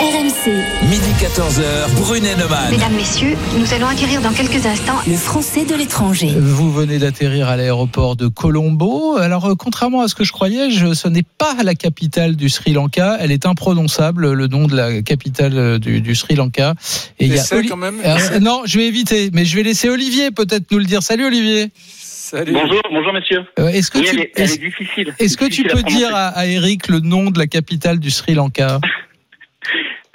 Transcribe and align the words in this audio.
RMC. 0.00 0.50
Midi 0.88 1.10
14h, 1.20 1.94
Brunet 2.00 2.34
Neumann. 2.36 2.70
Mesdames, 2.70 2.94
Messieurs, 2.94 3.36
nous 3.58 3.74
allons 3.74 3.86
acquérir 3.86 4.22
dans 4.22 4.32
quelques 4.32 4.64
instants 4.64 4.96
Le 5.06 5.14
français 5.14 5.66
de 5.66 5.74
l'étranger. 5.74 6.28
Vous 6.38 6.72
venez 6.72 6.98
d'atterrir 6.98 7.48
à 7.48 7.56
l'aéroport 7.58 8.16
de 8.16 8.26
Colombo. 8.26 9.18
Alors, 9.18 9.44
euh, 9.44 9.54
contrairement 9.58 10.00
à 10.00 10.08
ce 10.08 10.14
que 10.14 10.24
je 10.24 10.32
croyais, 10.32 10.70
je, 10.70 10.94
ce 10.94 11.06
n'est 11.06 11.24
pas 11.36 11.54
la 11.62 11.74
capitale 11.74 12.34
du 12.34 12.48
Sri 12.48 12.72
Lanka. 12.72 13.18
Elle 13.20 13.30
est 13.30 13.44
imprononçable, 13.44 14.32
le 14.32 14.46
nom 14.46 14.66
de 14.66 14.74
la 14.74 15.02
capitale 15.02 15.52
euh, 15.58 15.78
du, 15.78 16.00
du 16.00 16.14
Sri 16.14 16.34
Lanka. 16.34 16.74
Et 17.18 17.26
il 17.26 17.34
y 17.34 17.38
a 17.38 17.42
Essaie 17.42 17.56
Oli- 17.58 17.68
quand 17.68 17.76
même. 17.76 18.00
Euh, 18.02 18.40
non, 18.40 18.62
je 18.64 18.78
vais 18.78 18.86
éviter, 18.86 19.28
mais 19.34 19.44
je 19.44 19.54
vais 19.54 19.62
laisser 19.64 19.90
Olivier 19.90 20.30
peut-être 20.30 20.70
nous 20.70 20.78
le 20.78 20.86
dire. 20.86 21.02
Salut 21.02 21.26
Olivier. 21.26 21.68
Salut. 21.76 22.52
Bonjour, 22.54 22.80
bonjour 22.90 23.12
messieurs. 23.12 23.44
Euh, 23.58 23.68
est-ce 23.68 23.90
que 23.90 23.98
Oui, 23.98 24.04
tu, 24.08 24.10
elle 24.16 24.20
est, 24.22 24.32
elle 24.36 24.44
est-ce- 24.44 24.54
est 24.54 24.58
difficile. 24.58 25.14
est-ce 25.18 25.36
que 25.36 25.44
tu 25.44 25.62
Difficile 25.64 25.72
peux 25.84 25.90
dire 25.90 26.14
à, 26.14 26.28
à 26.28 26.46
Eric 26.46 26.88
le 26.88 27.00
nom 27.00 27.30
de 27.30 27.38
la 27.38 27.46
capitale 27.46 27.98
du 27.98 28.10
Sri 28.10 28.32
Lanka? 28.34 28.80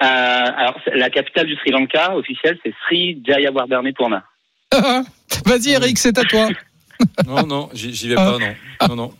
Alors, 0.08 0.80
c'est- 0.84 0.96
la 0.96 1.10
capitale 1.10 1.48
du 1.48 1.56
Sri 1.58 1.72
Lanka 1.72 2.16
officielle, 2.16 2.58
c'est 2.64 2.74
Sri 2.86 3.22
Jayawardenepurna. 3.26 4.24
Purna. 4.72 5.04
Vas-y 5.46 5.72
Eric, 5.72 5.98
c'est 5.98 6.18
à 6.18 6.24
toi. 6.24 6.50
Non, 7.28 7.46
non, 7.46 7.70
j'y 7.74 8.08
vais 8.08 8.16
pas, 8.16 8.38
non. 8.40 8.56
Non, 8.88 8.96
non. 8.96 9.14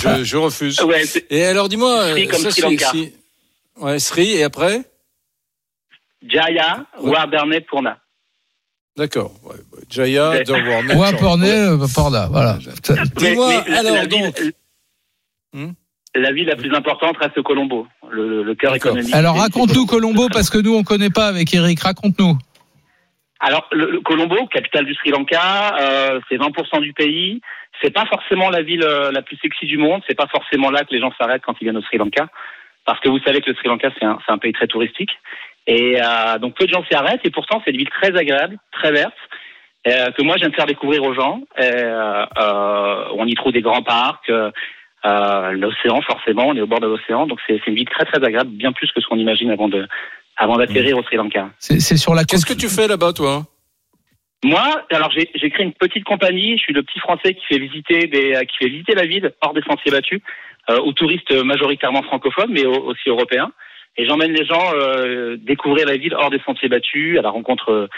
Je, 0.00 0.24
je 0.24 0.36
refuse. 0.38 0.80
Ouais, 0.80 1.02
Et 1.28 1.44
alors, 1.44 1.68
dis-moi, 1.68 2.12
Sri 2.12 2.24
euh, 2.26 2.30
comme 2.30 2.40
ça, 2.40 2.50
Sri 2.50 2.60
c'est- 2.62 2.70
Lanka. 2.70 2.90
si- 2.92 3.12
Ouais, 3.78 3.98
Sri, 3.98 4.30
et 4.32 4.42
après? 4.42 4.80
Jayawardenepurna. 6.26 7.98
D'accord. 8.96 9.32
Ouais, 9.42 9.56
ouais. 9.72 9.82
Jaya, 9.90 10.30
Ouais. 10.30 10.44
Dorwarne. 10.44 10.92
Ouais, 10.92 11.12
Pornet, 11.16 11.50
euh, 11.50 11.86
Porda, 11.92 12.28
voilà. 12.30 12.58
Dis-moi, 13.16 13.52
alors, 13.68 13.94
la 13.96 14.06
donc. 14.06 14.38
ville, 14.40 14.52
Hmm? 15.52 15.72
La 16.14 16.32
ville 16.32 16.46
la 16.46 16.56
plus 16.56 16.72
importante 16.74 17.16
reste 17.18 17.40
Colombo, 17.42 17.86
le, 18.10 18.28
le- 18.28 18.42
le 18.42 18.54
cœur 18.54 18.74
économique. 18.74 19.12
Alors 19.14 19.36
raconte-nous 19.38 19.86
Colombo 19.86 20.28
parce 20.32 20.50
que 20.50 20.58
nous 20.58 20.74
on 20.74 20.82
connaît 20.84 21.10
pas 21.10 21.26
avec 21.26 21.52
Eric. 21.54 21.80
Raconte-nous. 21.80 22.36
Alors, 23.40 23.66
le, 23.72 23.90
le 23.90 24.00
Colombo, 24.00 24.46
capitale 24.46 24.86
du 24.86 24.94
Sri 24.94 25.10
Lanka, 25.10 25.76
euh, 25.78 26.20
c'est 26.28 26.36
20% 26.36 26.80
du 26.80 26.94
pays. 26.94 27.42
C'est 27.82 27.90
pas 27.92 28.06
forcément 28.06 28.48
la 28.48 28.62
ville 28.62 28.82
euh, 28.84 29.10
la 29.12 29.20
plus 29.20 29.36
sexy 29.36 29.66
du 29.66 29.76
monde. 29.76 30.00
C'est 30.08 30.14
pas 30.16 30.28
forcément 30.28 30.70
là 30.70 30.80
que 30.84 30.94
les 30.94 31.00
gens 31.00 31.12
s'arrêtent 31.18 31.42
quand 31.44 31.54
ils 31.60 31.64
viennent 31.64 31.76
au 31.76 31.82
Sri 31.82 31.98
Lanka, 31.98 32.28
parce 32.86 33.00
que 33.00 33.08
vous 33.10 33.18
savez 33.26 33.40
que 33.42 33.50
le 33.50 33.56
Sri 33.56 33.68
Lanka 33.68 33.90
c'est 33.98 34.06
un, 34.06 34.18
c'est 34.24 34.32
un 34.32 34.38
pays 34.38 34.52
très 34.54 34.66
touristique. 34.68 35.10
Et 35.66 36.00
euh, 36.00 36.38
donc 36.38 36.54
peu 36.56 36.66
de 36.66 36.72
gens 36.72 36.84
s'y 36.88 36.94
arrêtent. 36.94 37.20
Et 37.24 37.30
pourtant, 37.30 37.60
c'est 37.64 37.72
une 37.72 37.78
ville 37.78 37.90
très 37.90 38.16
agréable, 38.16 38.56
très 38.72 38.92
verte, 38.92 39.12
euh, 39.88 40.10
que 40.12 40.22
moi 40.22 40.36
j'aime 40.38 40.54
faire 40.54 40.66
découvrir 40.66 41.02
aux 41.02 41.12
gens. 41.12 41.40
Et, 41.58 41.62
euh, 41.64 42.24
euh, 42.38 43.04
on 43.16 43.26
y 43.26 43.34
trouve 43.34 43.52
des 43.52 43.62
grands 43.62 43.82
parcs. 43.82 44.30
Euh, 45.04 45.52
l'océan 45.52 46.00
forcément, 46.02 46.46
on 46.48 46.56
est 46.56 46.60
au 46.60 46.66
bord 46.66 46.80
de 46.80 46.86
l'océan, 46.86 47.26
donc 47.26 47.38
c'est 47.46 47.58
c'est 47.64 47.70
une 47.70 47.76
ville 47.76 47.88
très 47.88 48.04
très 48.04 48.22
agréable, 48.24 48.50
bien 48.50 48.72
plus 48.72 48.90
que 48.92 49.00
ce 49.00 49.06
qu'on 49.06 49.18
imagine 49.18 49.50
avant 49.50 49.68
de 49.68 49.86
avant 50.36 50.56
d'atterrir 50.56 50.96
au 50.98 51.02
Sri 51.02 51.16
Lanka. 51.16 51.50
C'est 51.58 51.80
c'est 51.80 51.96
sur 51.96 52.14
la 52.14 52.22
côte. 52.22 52.30
Qu'est-ce 52.30 52.46
que 52.46 52.58
tu 52.58 52.68
fais 52.68 52.88
là-bas, 52.88 53.12
toi? 53.12 53.42
Moi, 54.42 54.62
alors 54.90 55.10
j'ai 55.10 55.30
j'ai 55.34 55.50
créé 55.50 55.64
une 55.64 55.72
petite 55.72 56.04
compagnie. 56.04 56.56
Je 56.58 56.62
suis 56.64 56.72
le 56.74 56.82
petit 56.82 56.98
Français 57.00 57.34
qui 57.34 57.44
fait 57.46 57.58
visiter 57.58 58.06
des, 58.06 58.38
qui 58.46 58.56
fait 58.64 58.68
visiter 58.70 58.94
la 58.94 59.06
ville 59.06 59.32
hors 59.40 59.54
des 59.54 59.62
sentiers 59.62 59.90
battus 59.92 60.20
euh, 60.70 60.78
aux 60.80 60.92
touristes 60.92 61.32
majoritairement 61.44 62.02
francophones, 62.02 62.50
mais 62.50 62.64
au- 62.66 62.84
aussi 62.90 63.08
européens. 63.08 63.52
Et 63.96 64.06
j'emmène 64.06 64.32
les 64.32 64.44
gens 64.44 64.72
euh, 64.74 65.36
découvrir 65.38 65.86
la 65.86 65.96
ville 65.96 66.14
hors 66.14 66.28
des 66.30 66.40
sentiers 66.40 66.68
battus, 66.68 67.18
à 67.18 67.22
la 67.22 67.30
rencontre 67.30 67.70
euh, 67.70 67.88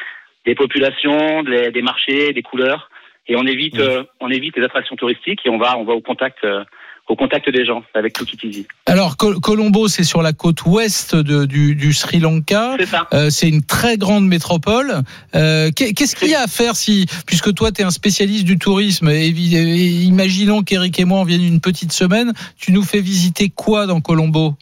des 0.45 0.55
populations, 0.55 1.43
des, 1.43 1.71
des 1.73 1.83
marchés, 1.83 2.33
des 2.33 2.43
couleurs. 2.43 2.91
Et 3.29 3.35
on 3.35 3.45
évite, 3.47 3.79
Mmh. 3.79 3.81
euh, 3.81 4.03
on 4.21 4.31
évite 4.31 4.57
les 4.57 4.63
attractions 4.65 4.95
touristiques 4.95 5.41
et 5.45 5.51
on 5.51 5.59
va, 5.59 5.77
on 5.79 5.85
va 5.85 5.95
au 5.95 6.01
contact, 6.01 6.39
euh, 6.45 6.63
au 7.09 7.15
contact 7.17 7.49
des 7.49 7.65
gens 7.65 7.85
avec 7.95 8.15
tout 8.15 8.27
Easy. 8.43 8.67
Alors 8.87 9.17
Col- 9.17 9.39
Colombo, 9.41 9.89
c'est 9.89 10.03
sur 10.05 10.23
la 10.23 10.33
côte 10.33 10.65
ouest 10.67 11.15
de- 11.15 11.45
du, 11.45 11.75
du 11.75 11.93
Sri 11.93 12.19
Lanka. 12.19 12.75
C'est 12.79 12.87
ça. 12.87 13.07
Euh, 13.13 13.31
c'est 13.31 13.49
une 13.49 13.63
très 13.65 13.97
grande 13.97 14.27
métropole. 14.27 15.03
Euh, 15.35 15.71
qu'est- 15.75 15.93
Qu'est-ce 15.95 16.17
qu'il 16.17 16.31
y 16.31 16.35
a 16.35 16.43
à 16.43 16.47
faire 16.49 16.75
si, 16.75 17.07
puisque 17.27 17.55
toi 17.55 17.71
tu 17.71 17.83
es 17.83 17.85
un 17.85 17.91
spécialiste 17.91 18.45
du 18.45 18.59
tourisme, 18.59 19.09
et, 19.09 19.29
imaginons 19.29 20.63
qu'Eric 20.63 20.99
et 20.99 21.05
moi 21.05 21.21
on 21.21 21.25
vienne 21.25 21.45
une 21.45 21.61
petite 21.61 21.93
semaine, 21.93 22.33
tu 22.59 22.73
nous 22.73 22.83
fais 22.83 23.01
visiter 23.01 23.51
quoi 23.51 23.87
dans 23.87 24.01
Colombo? 24.01 24.55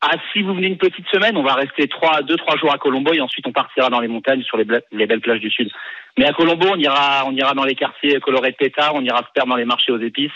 Ah, 0.00 0.14
si 0.32 0.42
vous 0.42 0.54
venez 0.54 0.68
une 0.68 0.78
petite 0.78 1.06
semaine, 1.12 1.36
on 1.36 1.42
va 1.42 1.54
rester 1.54 1.88
trois, 1.88 2.22
deux, 2.22 2.36
trois 2.36 2.56
jours 2.56 2.72
à 2.72 2.78
Colombo 2.78 3.12
et 3.12 3.20
ensuite 3.20 3.44
on 3.48 3.52
partira 3.52 3.90
dans 3.90 3.98
les 3.98 4.06
montagnes 4.06 4.42
sur 4.44 4.56
les, 4.56 4.64
belles 4.64 5.20
plages 5.20 5.40
du 5.40 5.50
sud. 5.50 5.68
Mais 6.16 6.24
à 6.24 6.32
Colombo, 6.32 6.68
on 6.70 6.76
ira, 6.76 7.24
on 7.26 7.32
ira 7.32 7.52
dans 7.54 7.64
les 7.64 7.74
quartiers 7.74 8.20
colorés 8.20 8.52
de 8.52 8.56
pétard, 8.56 8.92
on 8.94 9.02
ira 9.02 9.18
se 9.18 9.32
perdre 9.34 9.50
dans 9.50 9.56
les 9.56 9.64
marchés 9.64 9.90
aux 9.90 9.98
épices, 10.00 10.30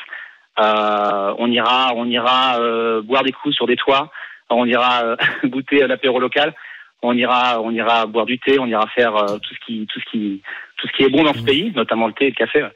on 0.59 1.51
ira, 1.51 1.93
on 1.97 2.07
ira 2.07 2.59
euh, 2.61 3.03
boire 3.03 3.23
des 3.25 3.33
coups 3.33 3.55
sur 3.55 3.67
des 3.67 3.77
toits, 3.77 4.11
on 4.51 4.67
ira 4.67 5.03
euh, 5.05 5.17
goûter 5.45 5.83
à 5.83 5.87
l'apéro 5.87 6.19
local, 6.21 6.55
on 7.03 7.17
ira, 7.17 7.61
on 7.63 7.71
ira 7.73 8.07
boire 8.07 8.27
du 8.27 8.39
thé, 8.39 8.59
on 8.59 8.67
ira 8.67 8.87
faire 8.95 9.17
euh, 9.17 9.39
tout 9.39 9.55
ce 9.55 9.65
qui, 9.67 9.87
tout 9.93 10.01
ce 10.01 10.11
qui, 10.11 10.43
tout 10.77 10.89
ce 10.89 10.93
qui 10.97 11.03
est 11.05 11.09
bon 11.11 11.25
dans 11.25 11.35
ce 11.35 11.43
pays, 11.43 11.73
notamment 11.75 12.07
le 12.07 12.13
thé 12.13 12.27
et 12.27 12.31
le 12.31 12.35
café. 12.35 12.63
ouais. 12.63 12.73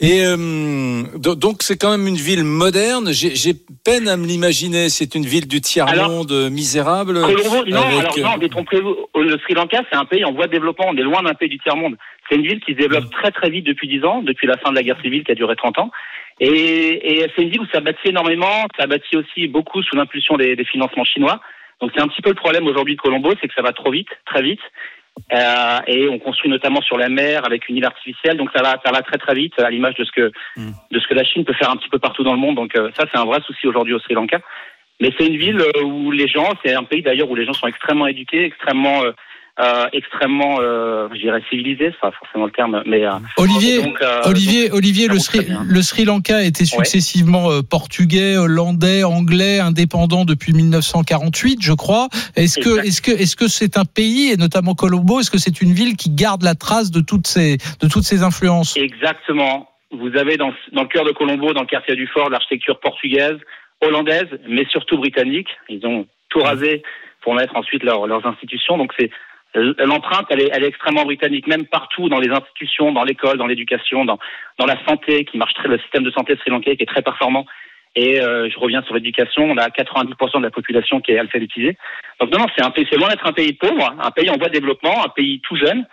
Et 0.00 0.20
euh, 0.26 1.04
do- 1.16 1.34
donc, 1.34 1.62
c'est 1.62 1.78
quand 1.78 1.90
même 1.90 2.06
une 2.06 2.16
ville 2.16 2.44
moderne. 2.44 3.10
J'ai 3.12 3.54
peine 3.82 4.06
à 4.08 4.18
me 4.18 4.26
l'imaginer. 4.26 4.90
C'est 4.90 5.14
une 5.14 5.24
ville 5.24 5.48
du 5.48 5.62
tiers-monde 5.62 6.30
euh, 6.30 6.50
misérable. 6.50 7.14
Colombo, 7.22 7.64
non, 7.66 7.80
avec, 7.80 7.98
alors 8.00 8.18
euh, 8.18 8.22
non, 8.22 8.36
détrompez-vous. 8.36 8.94
Le 9.14 9.38
Sri 9.38 9.54
Lanka, 9.54 9.82
c'est 9.90 9.96
un 9.96 10.04
pays 10.04 10.26
en 10.26 10.32
voie 10.34 10.46
de 10.48 10.52
développement. 10.52 10.84
On 10.90 10.96
est 10.98 11.02
loin 11.02 11.22
d'un 11.22 11.32
pays 11.32 11.48
du 11.48 11.58
tiers-monde. 11.58 11.96
C'est 12.28 12.36
une 12.36 12.46
ville 12.46 12.60
qui 12.60 12.72
se 12.72 12.78
développe 12.78 13.10
très 13.10 13.30
très 13.30 13.50
vite 13.50 13.66
depuis 13.66 13.88
10 13.88 14.04
ans, 14.04 14.22
depuis 14.22 14.46
la 14.46 14.56
fin 14.58 14.70
de 14.70 14.76
la 14.76 14.82
guerre 14.82 15.00
civile 15.00 15.24
qui 15.24 15.32
a 15.32 15.34
duré 15.34 15.56
30 15.56 15.78
ans. 15.78 15.90
Et, 16.40 17.20
et 17.20 17.26
c'est 17.34 17.42
une 17.42 17.50
ville 17.50 17.62
où 17.62 17.68
ça 17.72 17.80
bâtit 17.80 18.08
énormément. 18.08 18.66
Ça 18.78 18.86
bâtit 18.86 19.16
aussi 19.16 19.48
beaucoup 19.48 19.82
sous 19.82 19.96
l'impulsion 19.96 20.36
des, 20.36 20.56
des 20.56 20.64
financements 20.64 21.04
chinois. 21.04 21.40
Donc 21.80 21.92
c'est 21.94 22.00
un 22.00 22.08
petit 22.08 22.22
peu 22.22 22.30
le 22.30 22.36
problème 22.36 22.66
aujourd'hui 22.66 22.96
de 22.96 23.00
Colombo, 23.00 23.32
c'est 23.40 23.48
que 23.48 23.54
ça 23.54 23.62
va 23.62 23.72
trop 23.72 23.90
vite, 23.90 24.08
très 24.24 24.42
vite. 24.42 24.60
Euh, 25.32 25.78
et 25.86 26.08
on 26.08 26.18
construit 26.18 26.50
notamment 26.50 26.82
sur 26.82 26.98
la 26.98 27.08
mer 27.08 27.46
avec 27.46 27.68
une 27.68 27.76
île 27.76 27.86
artificielle, 27.86 28.36
donc 28.36 28.50
ça 28.54 28.62
va, 28.62 28.78
ça 28.84 28.92
va 28.92 29.00
très 29.00 29.16
très 29.16 29.34
vite 29.34 29.58
à 29.58 29.70
l'image 29.70 29.94
de 29.94 30.04
ce 30.04 30.12
que 30.12 30.30
Mm. 30.56 30.70
de 30.90 31.00
ce 31.00 31.06
que 31.06 31.14
la 31.14 31.24
Chine 31.24 31.44
peut 31.44 31.54
faire 31.54 31.70
un 31.70 31.76
petit 31.76 31.88
peu 31.88 31.98
partout 31.98 32.22
dans 32.22 32.32
le 32.32 32.38
monde. 32.38 32.56
Donc 32.56 32.76
euh, 32.76 32.90
ça 32.96 33.06
c'est 33.10 33.18
un 33.18 33.24
vrai 33.24 33.40
souci 33.46 33.66
aujourd'hui 33.66 33.94
au 33.94 33.98
Sri 33.98 34.14
Lanka. 34.14 34.40
Mais 35.00 35.10
c'est 35.18 35.26
une 35.26 35.36
ville 35.36 35.60
euh, 35.60 35.82
où 35.82 36.10
les 36.10 36.28
gens, 36.28 36.48
c'est 36.64 36.74
un 36.74 36.84
pays 36.84 37.02
d'ailleurs 37.02 37.30
où 37.30 37.34
les 37.34 37.44
gens 37.44 37.52
sont 37.52 37.66
extrêmement 37.66 38.06
éduqués, 38.06 38.44
extrêmement, 38.44 39.04
euh, 39.04 39.12
euh, 39.58 39.86
extrêmement, 39.92 40.58
euh, 40.60 41.08
je 41.14 41.18
dirais 41.18 41.40
civilisés, 41.48 41.90
c'est 41.90 42.00
pas 42.00 42.10
forcément 42.12 42.44
le 42.44 42.50
terme, 42.52 42.82
mais 42.86 43.06
euh, 43.06 43.12
Olivier, 43.38 43.82
donc, 43.82 43.96
euh, 44.02 44.20
Olivier, 44.26 44.70
Olivier, 44.72 45.08
le 45.08 45.18
Sri, 45.18 45.46
le 45.48 45.82
Sri 45.82 46.04
Lanka 46.04 46.42
était 46.42 46.66
successivement 46.66 47.50
euh, 47.50 47.62
portugais, 47.62 48.36
hollandais, 48.36 49.02
anglais, 49.04 49.58
indépendant 49.60 50.24
depuis 50.26 50.52
1948, 50.52 51.58
je 51.62 51.72
crois. 51.72 52.08
Est-ce 52.36 52.60
que, 52.60 52.84
est-ce 52.86 53.00
que, 53.00 53.10
est-ce 53.12 53.34
que 53.36 53.48
c'est 53.48 53.78
un 53.78 53.84
pays 53.86 54.30
et 54.32 54.36
notamment 54.36 54.74
Colombo, 54.74 55.20
est-ce 55.20 55.30
que 55.30 55.38
c'est 55.38 55.62
une 55.62 55.72
ville 55.72 55.96
qui 55.96 56.10
garde 56.10 56.42
la 56.42 56.54
trace 56.54 56.90
de 56.90 57.00
toutes 57.00 57.26
ces, 57.26 57.56
de 57.80 57.88
toutes 57.88 58.04
ces 58.04 58.22
influences? 58.22 58.76
Exactement. 58.76 59.70
Vous 59.90 60.16
avez 60.16 60.36
dans, 60.36 60.52
dans 60.72 60.82
le 60.82 60.88
cœur 60.88 61.04
de 61.04 61.12
Colombo, 61.12 61.52
dans 61.54 61.62
le 61.62 61.66
quartier 61.66 61.94
du 61.96 62.06
Fort, 62.08 62.28
l'architecture 62.28 62.78
portugaise, 62.80 63.38
hollandaise, 63.80 64.26
mais 64.48 64.66
surtout 64.70 64.98
britannique. 64.98 65.48
Ils 65.68 65.86
ont 65.86 66.06
tout 66.28 66.40
rasé 66.40 66.82
pour 67.22 67.34
mettre 67.34 67.56
ensuite 67.56 67.82
leur- 67.84 68.06
leurs 68.06 68.26
institutions. 68.26 68.76
Donc 68.78 68.92
c'est 68.98 69.10
l'empreinte, 69.56 70.26
elle 70.30 70.40
est, 70.40 70.50
elle 70.52 70.64
est 70.64 70.68
extrêmement 70.68 71.04
britannique, 71.04 71.46
même 71.46 71.66
partout 71.66 72.08
dans 72.08 72.18
les 72.18 72.28
institutions, 72.28 72.92
dans 72.92 73.04
l'école, 73.04 73.38
dans 73.38 73.46
l'éducation, 73.46 74.04
dans, 74.04 74.18
dans 74.58 74.66
la 74.66 74.76
santé, 74.86 75.24
qui 75.24 75.38
marche 75.38 75.54
très, 75.54 75.68
le 75.68 75.78
système 75.78 76.02
de 76.02 76.10
santé 76.10 76.36
sri-lankais 76.36 76.76
qui 76.76 76.82
est 76.82 76.86
très 76.86 77.02
performant. 77.02 77.46
Et 77.94 78.20
euh, 78.20 78.48
je 78.50 78.58
reviens 78.58 78.82
sur 78.82 78.94
l'éducation, 78.94 79.44
on 79.44 79.56
a 79.56 79.68
90% 79.68 80.38
de 80.38 80.42
la 80.42 80.50
population 80.50 81.00
qui 81.00 81.12
est 81.12 81.18
alphabétisée. 81.18 81.78
Donc 82.20 82.30
non, 82.30 82.40
non, 82.40 82.46
c'est 82.54 82.62
un 82.62 82.70
pays, 82.70 82.86
c'est 82.90 82.98
loin 82.98 83.08
d'être 83.08 83.26
un 83.26 83.32
pays 83.32 83.54
pauvre, 83.54 83.94
un 83.98 84.10
pays 84.10 84.28
en 84.28 84.36
voie 84.36 84.48
de 84.48 84.52
développement, 84.52 85.02
un 85.02 85.08
pays 85.08 85.40
tout 85.40 85.56
jeune, 85.56 85.86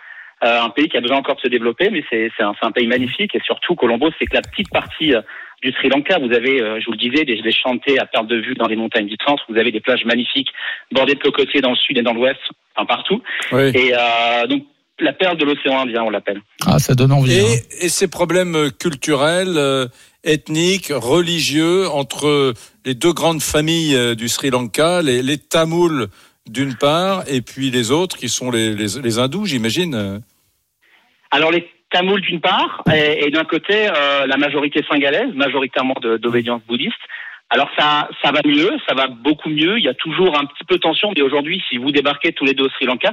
euh, 0.44 0.62
un 0.62 0.68
pays 0.68 0.88
qui 0.88 0.98
a 0.98 1.00
besoin 1.00 1.16
encore 1.16 1.36
de 1.36 1.40
se 1.40 1.48
développer, 1.48 1.88
mais 1.88 2.04
c'est 2.10 2.30
un, 2.40 2.52
un 2.60 2.72
pays 2.72 2.86
magnifique 2.86 3.34
et 3.34 3.40
surtout 3.40 3.74
Colombo, 3.74 4.10
c'est 4.18 4.26
que 4.26 4.34
la 4.34 4.42
petite 4.42 4.70
partie 4.70 5.14
euh, 5.14 5.22
du 5.64 5.72
Sri 5.72 5.88
Lanka, 5.88 6.18
vous 6.18 6.32
avez, 6.32 6.60
euh, 6.60 6.78
je 6.80 6.84
vous 6.86 6.92
le 6.92 6.98
disais, 6.98 7.24
des, 7.24 7.40
des 7.40 7.52
chantés 7.52 7.98
à 7.98 8.04
perte 8.06 8.26
de 8.28 8.36
vue 8.36 8.54
dans 8.54 8.68
les 8.68 8.76
montagnes 8.76 9.06
du 9.06 9.16
centre, 9.26 9.42
vous 9.48 9.56
avez 9.58 9.72
des 9.72 9.80
plages 9.80 10.04
magnifiques 10.04 10.50
bordées 10.92 11.14
de 11.14 11.20
cocotiers 11.20 11.62
dans 11.62 11.70
le 11.70 11.76
sud 11.76 11.96
et 11.98 12.02
dans 12.02 12.12
l'ouest, 12.12 12.38
enfin 12.76 12.86
partout. 12.86 13.22
oui. 13.52 13.70
Et 13.74 13.92
euh, 13.94 14.46
donc 14.46 14.64
la 15.00 15.12
perle 15.12 15.36
de 15.38 15.44
l'océan 15.44 15.80
Indien, 15.80 16.02
on 16.04 16.10
l'appelle. 16.10 16.40
Ah, 16.66 16.78
ça 16.78 16.94
donne 16.94 17.10
envie. 17.10 17.40
hein. 17.40 17.44
Et, 17.80 17.86
et 17.86 17.88
ces 17.88 18.06
problèmes 18.08 18.70
culturels, 18.78 19.56
euh, 19.56 19.86
ethniques, 20.22 20.92
religieux 20.94 21.88
entre 21.88 22.54
les 22.84 22.94
deux 22.94 23.12
grandes 23.12 23.42
familles 23.42 23.96
euh, 23.96 24.14
du 24.14 24.28
Sri 24.28 24.50
Lanka, 24.50 25.02
les, 25.02 25.22
les 25.22 25.38
Tamouls 25.38 26.06
d'une 26.48 26.76
part, 26.76 27.24
et 27.26 27.40
puis 27.40 27.70
les 27.70 27.90
autres 27.90 28.18
qui 28.18 28.28
sont 28.28 28.50
les, 28.50 28.74
les, 28.74 29.00
les 29.02 29.18
hindous, 29.18 29.46
j'imagine. 29.46 30.20
Alors 31.30 31.50
les 31.50 31.66
Tamouls 31.94 32.24
d'une 32.28 32.40
part, 32.40 32.82
et, 32.92 33.24
et 33.24 33.30
d'un 33.36 33.46
côté 33.54 33.76
euh, 33.86 34.26
la 34.32 34.38
majorité 34.44 34.78
singalaise, 34.90 35.32
majoritairement 35.34 35.98
d'obédience 36.24 36.62
bouddhiste. 36.68 37.04
Alors 37.54 37.70
ça, 37.78 38.08
ça 38.22 38.32
va 38.36 38.40
mieux, 38.44 38.72
ça 38.86 38.94
va 39.00 39.06
beaucoup 39.26 39.50
mieux. 39.60 39.74
Il 39.78 39.84
y 39.84 39.92
a 39.94 39.98
toujours 40.06 40.32
un 40.40 40.44
petit 40.50 40.64
peu 40.68 40.76
de 40.80 40.84
tension, 40.88 41.08
mais 41.14 41.22
aujourd'hui, 41.28 41.58
si 41.68 41.74
vous 41.78 41.92
débarquez 41.98 42.30
tous 42.32 42.46
les 42.48 42.54
deux 42.58 42.66
au 42.68 42.72
Sri 42.76 42.86
Lanka, 42.86 43.12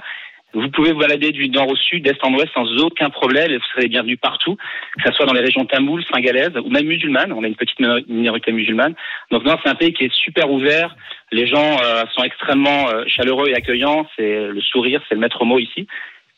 Vous 0.53 0.69
pouvez 0.69 0.91
vous 0.91 0.99
balader 0.99 1.31
du 1.31 1.49
nord 1.49 1.69
au 1.69 1.75
sud, 1.75 2.03
d'est 2.03 2.17
en 2.23 2.33
ouest 2.33 2.49
sans 2.53 2.67
aucun 2.83 3.09
problème 3.09 3.51
et 3.51 3.57
vous 3.57 3.63
serez 3.73 3.87
bienvenus 3.87 4.19
partout, 4.19 4.57
que 4.97 5.03
ce 5.05 5.13
soit 5.13 5.25
dans 5.25 5.33
les 5.33 5.41
régions 5.41 5.65
tamoules, 5.65 6.03
singalaises 6.11 6.57
ou 6.57 6.69
même 6.69 6.87
musulmanes. 6.87 7.31
On 7.31 7.43
a 7.43 7.47
une 7.47 7.55
petite 7.55 7.79
minorité 7.79 8.51
musulmane. 8.51 8.95
Donc 9.31 9.45
non, 9.45 9.55
c'est 9.63 9.69
un 9.69 9.75
pays 9.75 9.93
qui 9.93 10.05
est 10.05 10.13
super 10.13 10.51
ouvert. 10.51 10.95
Les 11.31 11.47
gens 11.47 11.77
euh, 11.81 12.03
sont 12.13 12.23
extrêmement 12.23 12.89
euh, 12.89 13.05
chaleureux 13.07 13.47
et 13.49 13.55
accueillants. 13.55 14.05
C'est 14.17 14.47
le 14.47 14.61
sourire, 14.61 15.01
c'est 15.07 15.15
le 15.15 15.21
maître 15.21 15.45
mot 15.45 15.59
ici. 15.59 15.87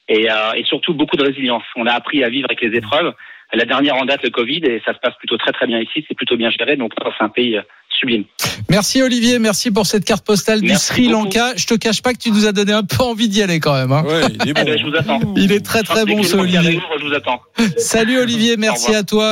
Et, 0.09 0.29
euh, 0.29 0.53
et 0.55 0.63
surtout 0.65 0.93
beaucoup 0.93 1.15
de 1.17 1.23
résilience. 1.23 1.63
On 1.75 1.85
a 1.87 1.91
appris 1.93 2.23
à 2.23 2.29
vivre 2.29 2.47
avec 2.49 2.61
les 2.61 2.77
épreuves. 2.77 3.13
La 3.53 3.65
dernière 3.65 3.95
en 3.95 4.05
date, 4.05 4.23
le 4.23 4.31
Covid, 4.31 4.61
et 4.65 4.81
ça 4.85 4.93
se 4.93 4.99
passe 4.99 5.13
plutôt 5.19 5.37
très 5.37 5.51
très 5.51 5.67
bien 5.67 5.79
ici. 5.79 6.03
C'est 6.07 6.15
plutôt 6.15 6.35
bien 6.37 6.49
géré. 6.49 6.75
Donc 6.75 6.91
c'est 6.97 7.23
un 7.23 7.29
pays 7.29 7.59
sublime. 7.89 8.23
Merci 8.71 9.03
Olivier, 9.03 9.37
merci 9.37 9.69
pour 9.69 9.85
cette 9.85 10.03
carte 10.03 10.25
postale 10.25 10.61
du 10.61 10.67
Merci 10.67 10.85
Sri 10.87 11.03
beaucoup. 11.09 11.25
Lanka. 11.25 11.53
Je 11.55 11.67
te 11.67 11.75
cache 11.75 12.01
pas 12.01 12.13
que 12.13 12.17
tu 12.17 12.31
nous 12.31 12.47
as 12.47 12.51
donné 12.51 12.73
un 12.73 12.81
peu 12.83 13.03
envie 13.03 13.29
d'y 13.29 13.43
aller 13.43 13.59
quand 13.59 13.73
même. 13.75 13.91
hein. 13.91 14.03
Ouais, 14.03 14.21
il 14.43 14.49
est 14.49 14.49
Eh 14.49 14.53
ben, 14.53 14.65
bon. 14.65 14.77
je 14.79 14.85
vous 14.87 14.95
attends. 14.95 15.19
Il 15.37 15.51
est 15.51 15.63
très 15.63 15.83
très 15.83 16.03
bon 16.03 16.23
ce 16.23 16.35
Olivier. 16.35 16.71
Louvre, 16.73 16.89
Je 16.99 17.05
vous 17.05 17.13
attends. 17.13 17.41
Salut 17.77 18.17
Olivier, 18.17 18.57
merci 18.57 18.95
à 18.95 19.03
toi. 19.03 19.21